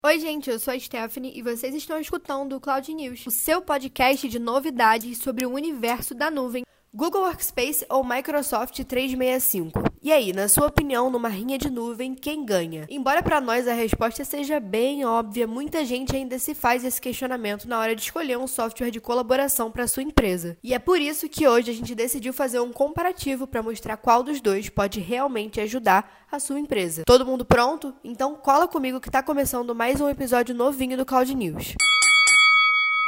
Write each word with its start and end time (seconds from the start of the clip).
Oi, 0.00 0.20
gente, 0.20 0.48
eu 0.48 0.60
sou 0.60 0.72
a 0.72 0.78
Stephanie 0.78 1.36
e 1.36 1.42
vocês 1.42 1.74
estão 1.74 1.98
escutando 1.98 2.54
o 2.54 2.60
Cloud 2.60 2.94
News, 2.94 3.26
o 3.26 3.32
seu 3.32 3.60
podcast 3.60 4.28
de 4.28 4.38
novidades 4.38 5.18
sobre 5.18 5.44
o 5.44 5.50
universo 5.50 6.14
da 6.14 6.30
nuvem, 6.30 6.64
Google 6.92 7.22
Workspace 7.22 7.84
ou 7.90 8.02
Microsoft 8.02 8.82
365. 8.82 9.82
E 10.00 10.10
aí, 10.10 10.32
na 10.32 10.48
sua 10.48 10.68
opinião, 10.68 11.10
numa 11.10 11.28
rinha 11.28 11.58
de 11.58 11.68
nuvem, 11.68 12.14
quem 12.14 12.44
ganha? 12.44 12.86
Embora 12.88 13.22
para 13.22 13.40
nós 13.40 13.68
a 13.68 13.74
resposta 13.74 14.24
seja 14.24 14.58
bem 14.58 15.04
óbvia, 15.04 15.46
muita 15.46 15.84
gente 15.84 16.16
ainda 16.16 16.38
se 16.38 16.54
faz 16.54 16.84
esse 16.84 17.00
questionamento 17.00 17.68
na 17.68 17.78
hora 17.78 17.94
de 17.94 18.02
escolher 18.02 18.38
um 18.38 18.46
software 18.46 18.90
de 18.90 19.00
colaboração 19.00 19.70
para 19.70 19.86
sua 19.86 20.02
empresa. 20.02 20.56
E 20.62 20.72
é 20.72 20.78
por 20.78 20.98
isso 21.00 21.28
que 21.28 21.46
hoje 21.46 21.70
a 21.70 21.74
gente 21.74 21.94
decidiu 21.94 22.32
fazer 22.32 22.60
um 22.60 22.72
comparativo 22.72 23.46
para 23.46 23.62
mostrar 23.62 23.96
qual 23.98 24.22
dos 24.22 24.40
dois 24.40 24.70
pode 24.70 24.98
realmente 24.98 25.60
ajudar 25.60 26.26
a 26.32 26.40
sua 26.40 26.58
empresa. 26.58 27.02
Todo 27.04 27.26
mundo 27.26 27.44
pronto? 27.44 27.94
Então 28.02 28.34
cola 28.34 28.66
comigo 28.66 29.00
que 29.00 29.08
está 29.08 29.22
começando 29.22 29.74
mais 29.74 30.00
um 30.00 30.08
episódio 30.08 30.54
novinho 30.54 30.96
do 30.96 31.04
Cloud 31.04 31.34
News. 31.34 31.74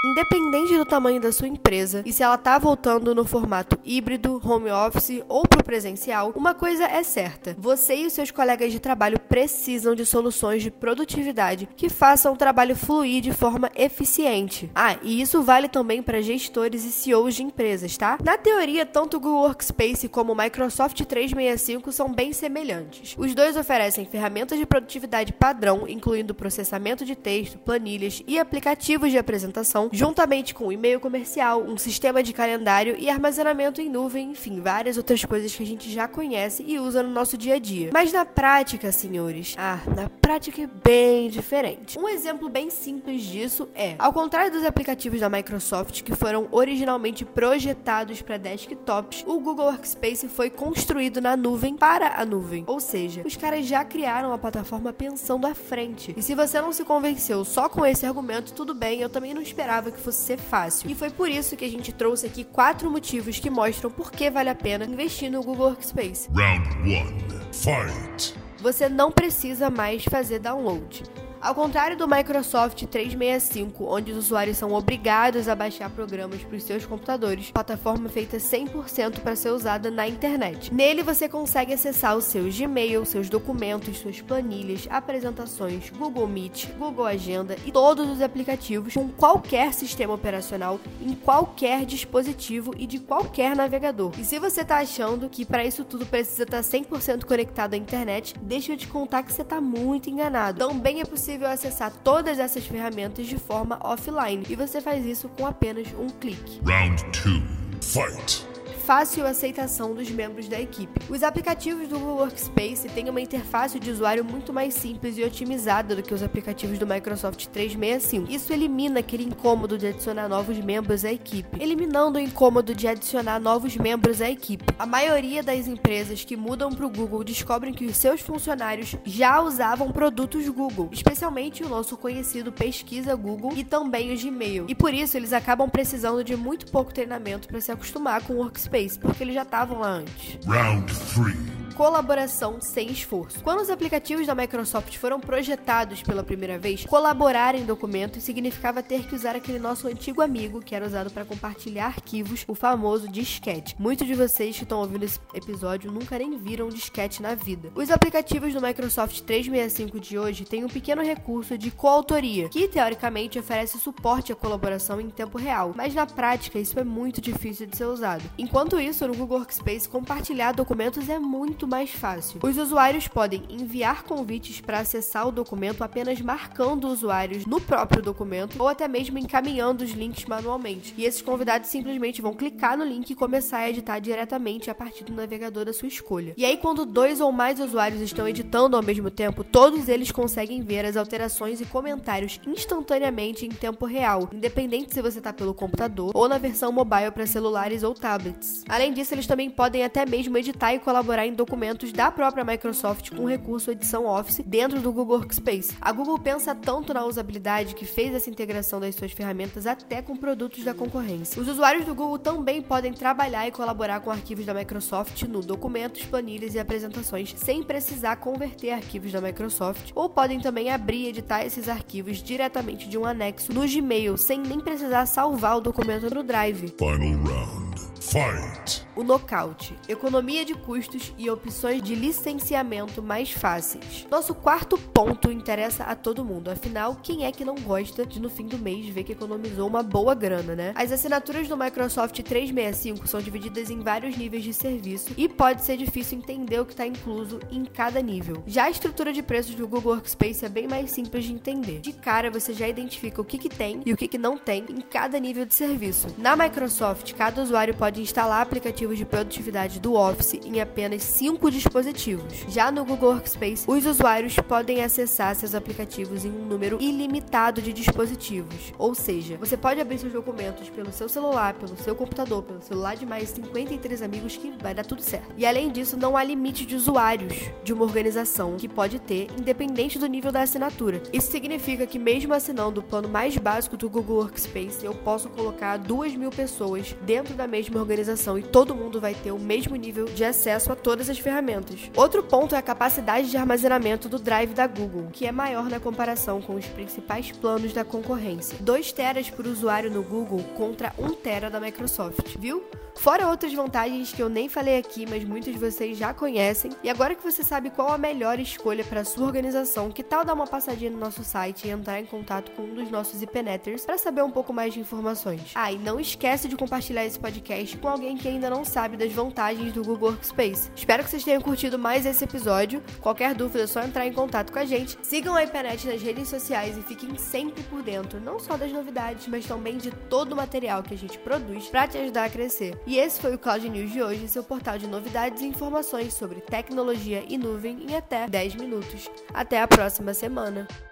Independente 0.02 0.78
do 0.78 0.86
tamanho 0.86 1.20
da 1.20 1.30
sua 1.30 1.46
empresa 1.46 2.02
e 2.06 2.12
se 2.12 2.22
ela 2.22 2.36
está 2.36 2.58
voltando 2.58 3.14
no 3.14 3.22
formato 3.22 3.78
híbrido, 3.84 4.40
home 4.42 4.70
office 4.70 5.22
ou 5.28 5.42
para 5.46 5.60
o 5.60 5.64
presencial, 5.64 6.32
uma 6.34 6.54
coisa 6.54 6.84
é 6.84 7.02
certa: 7.02 7.54
você 7.58 7.96
e 7.96 8.06
os 8.06 8.14
seus 8.14 8.30
colegas 8.30 8.72
de 8.72 8.80
trabalho 8.80 9.19
precisam 9.30 9.94
de 9.94 10.04
soluções 10.04 10.60
de 10.60 10.72
produtividade 10.72 11.68
que 11.76 11.88
façam 11.88 12.32
o 12.32 12.36
trabalho 12.36 12.74
fluir 12.74 13.22
de 13.22 13.32
forma 13.32 13.70
eficiente. 13.76 14.68
Ah, 14.74 14.96
e 15.02 15.20
isso 15.22 15.40
vale 15.40 15.68
também 15.68 16.02
para 16.02 16.20
gestores 16.20 16.84
e 16.84 16.90
CEOs 16.90 17.36
de 17.36 17.44
empresas, 17.44 17.96
tá? 17.96 18.18
Na 18.24 18.36
teoria, 18.36 18.84
tanto 18.84 19.18
o 19.18 19.20
Google 19.20 19.42
Workspace 19.42 20.08
como 20.08 20.32
o 20.32 20.36
Microsoft 20.36 21.00
365 21.04 21.92
são 21.92 22.12
bem 22.12 22.32
semelhantes. 22.32 23.14
Os 23.16 23.32
dois 23.32 23.56
oferecem 23.56 24.04
ferramentas 24.04 24.58
de 24.58 24.66
produtividade 24.66 25.32
padrão, 25.32 25.86
incluindo 25.86 26.34
processamento 26.34 27.04
de 27.04 27.14
texto, 27.14 27.56
planilhas 27.58 28.24
e 28.26 28.36
aplicativos 28.36 29.12
de 29.12 29.18
apresentação 29.18 29.88
juntamente 29.92 30.52
com 30.52 30.72
e-mail 30.72 30.98
comercial, 30.98 31.62
um 31.62 31.78
sistema 31.78 32.20
de 32.20 32.32
calendário 32.32 32.96
e 32.98 33.08
armazenamento 33.08 33.80
em 33.80 33.88
nuvem, 33.88 34.32
enfim, 34.32 34.60
várias 34.60 34.96
outras 34.96 35.24
coisas 35.24 35.54
que 35.54 35.62
a 35.62 35.66
gente 35.66 35.88
já 35.88 36.08
conhece 36.08 36.64
e 36.66 36.80
usa 36.80 37.00
no 37.00 37.10
nosso 37.10 37.38
dia 37.38 37.54
a 37.54 37.58
dia. 37.60 37.90
Mas 37.92 38.12
na 38.12 38.24
prática, 38.24 38.90
senhores, 39.20 39.54
ah, 39.58 39.78
na 39.94 40.08
prática 40.08 40.62
é 40.62 40.66
bem 40.66 41.28
diferente. 41.28 41.98
Um 41.98 42.08
exemplo 42.08 42.48
bem 42.48 42.70
simples 42.70 43.22
disso 43.22 43.68
é, 43.74 43.94
ao 43.98 44.12
contrário 44.12 44.50
dos 44.50 44.64
aplicativos 44.64 45.20
da 45.20 45.28
Microsoft 45.28 46.02
que 46.02 46.14
foram 46.14 46.48
originalmente 46.50 47.24
projetados 47.24 48.22
para 48.22 48.38
desktops, 48.38 49.24
o 49.26 49.38
Google 49.38 49.66
Workspace 49.66 50.28
foi 50.28 50.48
construído 50.48 51.20
na 51.20 51.36
nuvem 51.36 51.76
para 51.76 52.20
a 52.20 52.24
nuvem. 52.24 52.64
Ou 52.66 52.80
seja, 52.80 53.22
os 53.24 53.36
caras 53.36 53.66
já 53.66 53.84
criaram 53.84 54.32
a 54.32 54.38
plataforma 54.38 54.92
pensando 54.92 55.46
à 55.46 55.54
frente. 55.54 56.14
E 56.16 56.22
se 56.22 56.34
você 56.34 56.60
não 56.60 56.72
se 56.72 56.84
convenceu 56.84 57.44
só 57.44 57.68
com 57.68 57.84
esse 57.84 58.06
argumento, 58.06 58.54
tudo 58.54 58.74
bem, 58.74 59.00
eu 59.00 59.10
também 59.10 59.34
não 59.34 59.42
esperava 59.42 59.90
que 59.90 60.00
fosse 60.00 60.24
ser 60.24 60.38
fácil. 60.38 60.90
E 60.90 60.94
foi 60.94 61.10
por 61.10 61.28
isso 61.28 61.56
que 61.56 61.64
a 61.64 61.70
gente 61.70 61.92
trouxe 61.92 62.26
aqui 62.26 62.44
quatro 62.44 62.90
motivos 62.90 63.38
que 63.38 63.50
mostram 63.50 63.90
por 63.90 64.10
que 64.10 64.30
vale 64.30 64.48
a 64.48 64.54
pena 64.54 64.84
investir 64.84 65.30
no 65.30 65.42
Google 65.42 65.66
Workspace. 65.68 66.28
Round 66.32 66.68
1. 66.88 67.52
Fight! 67.52 68.39
Você 68.60 68.88
não 68.88 69.10
precisa 69.10 69.70
mais 69.70 70.04
fazer 70.04 70.38
download. 70.38 71.02
Ao 71.42 71.54
contrário 71.54 71.96
do 71.96 72.06
Microsoft 72.06 72.84
365, 72.84 73.86
onde 73.86 74.12
os 74.12 74.18
usuários 74.18 74.58
são 74.58 74.74
obrigados 74.74 75.48
a 75.48 75.54
baixar 75.54 75.88
programas 75.88 76.42
para 76.42 76.54
os 76.54 76.62
seus 76.62 76.84
computadores, 76.84 77.50
plataforma 77.50 78.10
feita 78.10 78.36
100% 78.36 79.20
para 79.20 79.34
ser 79.34 79.48
usada 79.48 79.90
na 79.90 80.06
internet. 80.06 80.72
Nele 80.72 81.02
você 81.02 81.30
consegue 81.30 81.72
acessar 81.72 82.14
os 82.14 82.24
seus 82.24 82.58
Gmail, 82.58 83.06
seus 83.06 83.30
documentos, 83.30 83.96
suas 83.96 84.20
planilhas, 84.20 84.86
apresentações, 84.90 85.88
Google 85.88 86.26
Meet, 86.28 86.66
Google 86.78 87.06
Agenda 87.06 87.56
e 87.64 87.72
todos 87.72 88.10
os 88.10 88.20
aplicativos 88.20 88.92
com 88.92 89.08
qualquer 89.08 89.72
sistema 89.72 90.12
operacional, 90.12 90.78
em 91.00 91.14
qualquer 91.14 91.86
dispositivo 91.86 92.74
e 92.76 92.86
de 92.86 92.98
qualquer 92.98 93.56
navegador. 93.56 94.12
E 94.18 94.26
se 94.26 94.38
você 94.38 94.60
está 94.60 94.76
achando 94.76 95.30
que 95.30 95.46
para 95.46 95.64
isso 95.64 95.86
tudo 95.86 96.04
precisa 96.04 96.42
estar 96.42 96.60
100% 96.60 97.24
conectado 97.24 97.72
à 97.72 97.78
internet, 97.78 98.34
deixa 98.42 98.74
eu 98.74 98.76
te 98.76 98.86
contar 98.86 99.22
que 99.22 99.32
você 99.32 99.40
está 99.40 99.58
muito 99.58 100.10
enganado. 100.10 100.58
Também 100.58 101.00
é 101.00 101.04
possível 101.06 101.29
possível 101.30 101.48
acessar 101.48 101.92
todas 102.02 102.40
essas 102.40 102.66
ferramentas 102.66 103.26
de 103.26 103.38
forma 103.38 103.78
offline 103.84 104.44
e 104.48 104.56
você 104.56 104.80
faz 104.80 105.06
isso 105.06 105.28
com 105.28 105.46
apenas 105.46 105.86
um 105.96 106.08
clique. 106.08 106.60
Round 106.64 107.04
2. 107.22 107.60
Fight 107.80 108.49
fácil 108.90 109.24
aceitação 109.24 109.94
dos 109.94 110.10
membros 110.10 110.48
da 110.48 110.60
equipe. 110.60 111.00
Os 111.08 111.22
aplicativos 111.22 111.86
do 111.86 111.96
Google 111.96 112.22
Workspace 112.22 112.88
têm 112.88 113.08
uma 113.08 113.20
interface 113.20 113.78
de 113.78 113.88
usuário 113.88 114.24
muito 114.24 114.52
mais 114.52 114.74
simples 114.74 115.16
e 115.16 115.22
otimizada 115.22 115.94
do 115.94 116.02
que 116.02 116.12
os 116.12 116.24
aplicativos 116.24 116.76
do 116.76 116.84
Microsoft 116.84 117.46
365. 117.46 118.28
Isso 118.28 118.52
elimina 118.52 118.98
aquele 118.98 119.22
incômodo 119.22 119.78
de 119.78 119.86
adicionar 119.86 120.28
novos 120.28 120.58
membros 120.58 121.04
à 121.04 121.12
equipe, 121.12 121.62
eliminando 121.62 122.18
o 122.18 122.20
incômodo 122.20 122.74
de 122.74 122.88
adicionar 122.88 123.38
novos 123.38 123.76
membros 123.76 124.20
à 124.20 124.28
equipe. 124.28 124.64
A 124.76 124.86
maioria 124.86 125.40
das 125.40 125.68
empresas 125.68 126.24
que 126.24 126.36
mudam 126.36 126.72
para 126.72 126.84
o 126.84 126.90
Google 126.90 127.22
descobrem 127.22 127.72
que 127.72 127.84
os 127.84 127.96
seus 127.96 128.20
funcionários 128.20 128.96
já 129.04 129.40
usavam 129.40 129.92
produtos 129.92 130.48
Google, 130.48 130.88
especialmente 130.90 131.62
o 131.62 131.68
nosso 131.68 131.96
conhecido 131.96 132.50
Pesquisa 132.50 133.14
Google 133.14 133.52
e 133.54 133.62
também 133.62 134.12
o 134.12 134.18
Gmail. 134.20 134.64
E 134.66 134.74
por 134.74 134.92
isso 134.92 135.16
eles 135.16 135.32
acabam 135.32 135.70
precisando 135.70 136.24
de 136.24 136.34
muito 136.34 136.66
pouco 136.72 136.92
treinamento 136.92 137.46
para 137.46 137.60
se 137.60 137.70
acostumar 137.70 138.24
com 138.24 138.32
o 138.32 138.38
Workspace 138.38 138.79
porque 139.00 139.24
eles 139.24 139.34
já 139.34 139.42
estavam 139.42 139.80
lá 139.80 139.88
antes. 139.88 140.38
Round 140.46 140.92
3 141.14 141.59
colaboração 141.70 142.60
sem 142.60 142.90
esforço. 142.90 143.42
Quando 143.42 143.60
os 143.60 143.70
aplicativos 143.70 144.26
da 144.26 144.34
Microsoft 144.34 144.96
foram 144.96 145.20
projetados 145.20 146.02
pela 146.02 146.22
primeira 146.22 146.58
vez, 146.58 146.84
colaborar 146.84 147.54
em 147.54 147.64
documentos 147.64 148.22
significava 148.22 148.82
ter 148.82 149.06
que 149.06 149.14
usar 149.14 149.36
aquele 149.36 149.58
nosso 149.58 149.88
antigo 149.88 150.22
amigo 150.22 150.60
que 150.60 150.74
era 150.74 150.86
usado 150.86 151.10
para 151.10 151.24
compartilhar 151.24 151.86
arquivos, 151.86 152.44
o 152.46 152.54
famoso 152.54 153.08
disquete. 153.08 153.76
Muitos 153.78 154.06
de 154.06 154.14
vocês 154.14 154.56
que 154.56 154.62
estão 154.62 154.80
ouvindo 154.80 155.04
esse 155.04 155.20
episódio 155.34 155.90
nunca 155.90 156.18
nem 156.18 156.36
viram 156.36 156.66
um 156.66 156.70
disquete 156.70 157.22
na 157.22 157.34
vida. 157.34 157.70
Os 157.74 157.90
aplicativos 157.90 158.52
do 158.52 158.60
Microsoft 158.60 159.20
365 159.20 160.00
de 160.00 160.18
hoje 160.18 160.44
têm 160.44 160.64
um 160.64 160.68
pequeno 160.68 161.02
recurso 161.02 161.56
de 161.56 161.70
coautoria, 161.70 162.48
que 162.48 162.68
teoricamente 162.68 163.38
oferece 163.38 163.78
suporte 163.78 164.32
à 164.32 164.36
colaboração 164.36 165.00
em 165.00 165.10
tempo 165.10 165.38
real, 165.38 165.72
mas 165.74 165.94
na 165.94 166.06
prática 166.06 166.58
isso 166.58 166.78
é 166.78 166.84
muito 166.84 167.20
difícil 167.20 167.66
de 167.66 167.76
ser 167.76 167.86
usado. 167.86 168.22
Enquanto 168.38 168.80
isso, 168.80 169.06
no 169.06 169.14
Google 169.14 169.38
Workspace, 169.38 169.88
compartilhar 169.88 170.52
documentos 170.52 171.08
é 171.08 171.18
muito 171.18 171.66
mais 171.70 171.90
fácil. 171.90 172.40
Os 172.42 172.58
usuários 172.58 173.06
podem 173.06 173.44
enviar 173.48 174.02
convites 174.02 174.60
para 174.60 174.80
acessar 174.80 175.28
o 175.28 175.32
documento 175.32 175.84
apenas 175.84 176.20
marcando 176.20 176.88
usuários 176.88 177.46
no 177.46 177.60
próprio 177.60 178.02
documento 178.02 178.56
ou 178.58 178.66
até 178.66 178.88
mesmo 178.88 179.18
encaminhando 179.18 179.84
os 179.84 179.92
links 179.92 180.24
manualmente. 180.24 180.92
E 180.98 181.04
esses 181.04 181.22
convidados 181.22 181.70
simplesmente 181.70 182.20
vão 182.20 182.34
clicar 182.34 182.76
no 182.76 182.84
link 182.84 183.08
e 183.10 183.14
começar 183.14 183.58
a 183.58 183.70
editar 183.70 184.00
diretamente 184.00 184.68
a 184.68 184.74
partir 184.74 185.04
do 185.04 185.12
navegador 185.12 185.64
da 185.64 185.72
sua 185.72 185.86
escolha. 185.86 186.34
E 186.36 186.44
aí, 186.44 186.56
quando 186.56 186.84
dois 186.84 187.20
ou 187.20 187.30
mais 187.30 187.60
usuários 187.60 188.00
estão 188.00 188.26
editando 188.26 188.76
ao 188.76 188.82
mesmo 188.82 189.10
tempo, 189.10 189.44
todos 189.44 189.88
eles 189.88 190.10
conseguem 190.10 190.62
ver 190.62 190.84
as 190.84 190.96
alterações 190.96 191.60
e 191.60 191.64
comentários 191.64 192.40
instantaneamente 192.44 193.46
em 193.46 193.50
tempo 193.50 193.86
real, 193.86 194.28
independente 194.32 194.92
se 194.92 195.00
você 195.00 195.18
está 195.18 195.32
pelo 195.32 195.54
computador 195.54 196.10
ou 196.14 196.28
na 196.28 196.38
versão 196.38 196.72
mobile 196.72 197.12
para 197.12 197.26
celulares 197.26 197.84
ou 197.84 197.94
tablets. 197.94 198.64
Além 198.68 198.92
disso, 198.92 199.14
eles 199.14 199.26
também 199.26 199.48
podem 199.48 199.84
até 199.84 200.04
mesmo 200.04 200.36
editar 200.36 200.74
e 200.74 200.80
colaborar 200.80 201.26
em 201.26 201.32
documentos 201.32 201.49
documentos 201.50 201.90
da 201.90 202.12
própria 202.12 202.44
Microsoft 202.44 203.10
com 203.10 203.24
recurso 203.24 203.72
edição 203.72 204.06
Office 204.06 204.40
dentro 204.46 204.80
do 204.80 204.92
Google 204.92 205.16
Workspace. 205.16 205.76
A 205.80 205.90
Google 205.90 206.16
pensa 206.16 206.54
tanto 206.54 206.94
na 206.94 207.04
usabilidade 207.04 207.74
que 207.74 207.84
fez 207.84 208.14
essa 208.14 208.30
integração 208.30 208.78
das 208.78 208.94
suas 208.94 209.10
ferramentas 209.10 209.66
até 209.66 210.00
com 210.00 210.16
produtos 210.16 210.62
da 210.62 210.72
concorrência. 210.72 211.42
Os 211.42 211.48
usuários 211.48 211.84
do 211.84 211.92
Google 211.92 212.20
também 212.20 212.62
podem 212.62 212.92
trabalhar 212.92 213.48
e 213.48 213.50
colaborar 213.50 213.98
com 213.98 214.12
arquivos 214.12 214.46
da 214.46 214.54
Microsoft 214.54 215.24
no 215.24 215.40
documentos, 215.40 216.04
planilhas 216.04 216.54
e 216.54 216.60
apresentações 216.60 217.34
sem 217.36 217.64
precisar 217.64 218.14
converter 218.16 218.70
arquivos 218.70 219.10
da 219.10 219.20
Microsoft, 219.20 219.90
ou 219.92 220.08
podem 220.08 220.38
também 220.38 220.70
abrir 220.70 221.06
e 221.06 221.08
editar 221.08 221.44
esses 221.44 221.68
arquivos 221.68 222.22
diretamente 222.22 222.88
de 222.88 222.96
um 222.96 223.04
anexo 223.04 223.52
no 223.52 223.66
Gmail 223.66 224.16
sem 224.16 224.38
nem 224.38 224.60
precisar 224.60 225.04
salvar 225.04 225.56
o 225.56 225.60
documento 225.60 226.14
no 226.14 226.22
Drive. 226.22 226.72
Final 226.78 227.24
round. 227.24 227.80
Fight! 228.00 228.89
O 229.00 229.02
nocaute. 229.02 229.74
Economia 229.88 230.44
de 230.44 230.52
custos 230.52 231.14
e 231.16 231.30
opções 231.30 231.82
de 231.82 231.94
licenciamento 231.94 233.02
mais 233.02 233.30
fáceis. 233.30 234.06
Nosso 234.10 234.34
quarto 234.34 234.76
ponto 234.76 235.32
interessa 235.32 235.84
a 235.84 235.94
todo 235.94 236.22
mundo. 236.22 236.50
Afinal, 236.50 236.98
quem 237.02 237.24
é 237.24 237.32
que 237.32 237.42
não 237.42 237.54
gosta 237.54 238.04
de 238.04 238.20
no 238.20 238.28
fim 238.28 238.44
do 238.44 238.58
mês 238.58 238.86
ver 238.90 239.04
que 239.04 239.12
economizou 239.12 239.66
uma 239.66 239.82
boa 239.82 240.14
grana, 240.14 240.54
né? 240.54 240.74
As 240.74 240.92
assinaturas 240.92 241.48
do 241.48 241.56
Microsoft 241.56 242.20
365 242.20 243.08
são 243.08 243.22
divididas 243.22 243.70
em 243.70 243.80
vários 243.80 244.18
níveis 244.18 244.44
de 244.44 244.52
serviço 244.52 245.14
e 245.16 245.26
pode 245.26 245.64
ser 245.64 245.78
difícil 245.78 246.18
entender 246.18 246.60
o 246.60 246.66
que 246.66 246.72
está 246.72 246.86
incluso 246.86 247.40
em 247.50 247.64
cada 247.64 248.02
nível. 248.02 248.42
Já 248.46 248.64
a 248.64 248.70
estrutura 248.70 249.14
de 249.14 249.22
preços 249.22 249.54
do 249.54 249.66
Google 249.66 249.94
Workspace 249.94 250.44
é 250.44 250.48
bem 250.50 250.68
mais 250.68 250.90
simples 250.90 251.24
de 251.24 251.32
entender. 251.32 251.80
De 251.80 251.94
cara, 251.94 252.30
você 252.30 252.52
já 252.52 252.68
identifica 252.68 253.22
o 253.22 253.24
que, 253.24 253.38
que 253.38 253.48
tem 253.48 253.80
e 253.86 253.94
o 253.94 253.96
que, 253.96 254.06
que 254.06 254.18
não 254.18 254.36
tem 254.36 254.66
em 254.68 254.82
cada 254.82 255.18
nível 255.18 255.46
de 255.46 255.54
serviço. 255.54 256.08
Na 256.18 256.36
Microsoft, 256.36 257.14
cada 257.14 257.40
usuário 257.40 257.74
pode 257.74 258.02
instalar 258.02 258.42
aplicativo 258.42 258.89
de 258.98 259.04
produtividade 259.04 259.80
do 259.80 259.94
Office 259.94 260.34
em 260.44 260.60
apenas 260.60 261.02
5 261.02 261.50
dispositivos. 261.50 262.44
Já 262.48 262.70
no 262.70 262.84
Google 262.84 263.10
Workspace, 263.10 263.64
os 263.66 263.86
usuários 263.86 264.36
podem 264.36 264.82
acessar 264.82 265.34
seus 265.34 265.54
aplicativos 265.54 266.24
em 266.24 266.30
um 266.30 266.46
número 266.46 266.78
ilimitado 266.80 267.60
de 267.60 267.72
dispositivos. 267.72 268.72
Ou 268.78 268.94
seja, 268.94 269.36
você 269.36 269.56
pode 269.56 269.80
abrir 269.80 269.98
seus 269.98 270.12
documentos 270.12 270.68
pelo 270.68 270.92
seu 270.92 271.08
celular, 271.08 271.54
pelo 271.54 271.76
seu 271.76 271.94
computador, 271.94 272.42
pelo 272.42 272.62
celular 272.62 272.96
de 272.96 273.06
mais 273.06 273.30
53 273.30 274.02
amigos 274.02 274.36
que 274.36 274.52
vai 274.60 274.74
dar 274.74 274.84
tudo 274.84 275.02
certo. 275.02 275.34
E 275.36 275.46
além 275.46 275.70
disso, 275.70 275.96
não 275.96 276.16
há 276.16 276.24
limite 276.24 276.64
de 276.66 276.74
usuários 276.74 277.34
de 277.62 277.72
uma 277.72 277.84
organização 277.84 278.56
que 278.56 278.68
pode 278.68 278.98
ter, 278.98 279.28
independente 279.38 279.98
do 279.98 280.06
nível 280.06 280.32
da 280.32 280.42
assinatura. 280.42 281.02
Isso 281.12 281.30
significa 281.30 281.86
que 281.86 281.98
mesmo 281.98 282.34
assinando 282.34 282.80
o 282.80 282.82
plano 282.82 283.08
mais 283.08 283.36
básico 283.36 283.76
do 283.76 283.88
Google 283.88 284.18
Workspace, 284.18 284.84
eu 284.84 284.94
posso 284.94 285.28
colocar 285.28 285.76
duas 285.76 286.14
mil 286.14 286.30
pessoas 286.30 286.96
dentro 287.02 287.34
da 287.34 287.46
mesma 287.46 287.80
organização 287.80 288.38
e 288.38 288.42
todo 288.42 288.69
mundo 288.74 289.00
vai 289.00 289.14
ter 289.14 289.32
o 289.32 289.38
mesmo 289.38 289.76
nível 289.76 290.06
de 290.06 290.24
acesso 290.24 290.72
a 290.72 290.76
todas 290.76 291.08
as 291.08 291.18
ferramentas. 291.18 291.90
Outro 291.96 292.22
ponto 292.22 292.54
é 292.54 292.58
a 292.58 292.62
capacidade 292.62 293.30
de 293.30 293.36
armazenamento 293.36 294.08
do 294.08 294.18
Drive 294.18 294.54
da 294.54 294.66
Google, 294.66 295.08
que 295.12 295.26
é 295.26 295.32
maior 295.32 295.68
na 295.68 295.80
comparação 295.80 296.40
com 296.40 296.54
os 296.54 296.66
principais 296.66 297.30
planos 297.32 297.72
da 297.72 297.84
concorrência. 297.84 298.58
2 298.60 298.92
teras 298.92 299.30
por 299.30 299.46
usuário 299.46 299.90
no 299.90 300.02
Google 300.02 300.42
contra 300.56 300.92
1 300.98 301.14
tera 301.14 301.50
da 301.50 301.60
Microsoft, 301.60 302.36
viu? 302.38 302.64
Fora 302.96 303.28
outras 303.28 303.54
vantagens 303.54 304.12
que 304.12 304.20
eu 304.20 304.28
nem 304.28 304.48
falei 304.48 304.76
aqui, 304.76 305.06
mas 305.08 305.24
muitos 305.24 305.52
de 305.52 305.58
vocês 305.58 305.96
já 305.96 306.12
conhecem. 306.12 306.72
E 306.82 306.90
agora 306.90 307.14
que 307.14 307.22
você 307.22 307.42
sabe 307.42 307.70
qual 307.70 307.92
a 307.92 307.96
melhor 307.96 308.38
escolha 308.38 308.84
para 308.84 309.04
sua 309.04 309.26
organização, 309.26 309.90
que 309.90 310.02
tal 310.02 310.24
dar 310.24 310.34
uma 310.34 310.46
passadinha 310.46 310.90
no 310.90 310.98
nosso 310.98 311.24
site 311.24 311.66
e 311.66 311.70
entrar 311.70 311.98
em 311.98 312.04
contato 312.04 312.50
com 312.50 312.62
um 312.62 312.74
dos 312.74 312.90
nossos 312.90 313.22
IPNeters 313.22 313.86
para 313.86 313.96
saber 313.96 314.22
um 314.22 314.30
pouco 314.30 314.52
mais 314.52 314.74
de 314.74 314.80
informações? 314.80 315.52
Ah, 315.54 315.72
e 315.72 315.78
não 315.78 315.98
esquece 315.98 316.46
de 316.46 316.56
compartilhar 316.56 317.06
esse 317.06 317.18
podcast 317.18 317.76
com 317.78 317.88
alguém 317.88 318.18
que 318.18 318.28
ainda 318.28 318.50
não 318.60 318.64
sabe 318.64 318.94
das 318.94 319.10
vantagens 319.10 319.72
do 319.72 319.82
Google 319.82 320.10
Workspace. 320.10 320.70
Espero 320.76 321.02
que 321.02 321.08
vocês 321.08 321.24
tenham 321.24 321.40
curtido 321.40 321.78
mais 321.78 322.04
esse 322.04 322.24
episódio. 322.24 322.82
Qualquer 323.00 323.34
dúvida 323.34 323.64
é 323.64 323.66
só 323.66 323.82
entrar 323.82 324.06
em 324.06 324.12
contato 324.12 324.52
com 324.52 324.58
a 324.58 324.66
gente. 324.66 324.98
Sigam 325.02 325.34
a 325.34 325.44
IPNet 325.44 325.86
nas 325.86 326.02
redes 326.02 326.28
sociais 326.28 326.76
e 326.76 326.82
fiquem 326.82 327.16
sempre 327.16 327.62
por 327.62 327.82
dentro, 327.82 328.20
não 328.20 328.38
só 328.38 328.58
das 328.58 328.70
novidades, 328.70 329.28
mas 329.28 329.46
também 329.46 329.78
de 329.78 329.90
todo 329.90 330.32
o 330.32 330.36
material 330.36 330.82
que 330.82 330.92
a 330.92 330.98
gente 330.98 331.18
produz 331.18 331.68
para 331.68 331.88
te 331.88 331.96
ajudar 331.96 332.24
a 332.24 332.30
crescer. 332.30 332.78
E 332.86 332.98
esse 332.98 333.18
foi 333.18 333.34
o 333.34 333.38
Cloud 333.38 333.66
News 333.66 333.92
de 333.92 334.02
hoje, 334.02 334.28
seu 334.28 334.44
portal 334.44 334.76
de 334.76 334.86
novidades 334.86 335.40
e 335.40 335.46
informações 335.46 336.12
sobre 336.12 336.42
tecnologia 336.42 337.24
e 337.26 337.38
nuvem 337.38 337.86
em 337.88 337.96
até 337.96 338.28
10 338.28 338.56
minutos. 338.56 339.10
Até 339.32 339.62
a 339.62 339.66
próxima 339.66 340.12
semana! 340.12 340.89